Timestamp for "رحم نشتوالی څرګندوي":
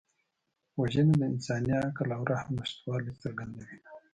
2.31-3.77